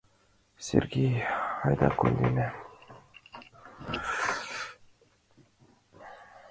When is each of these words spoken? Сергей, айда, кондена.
Сергей, 0.67 1.17
айда, 1.65 1.89
кондена. 1.99 2.47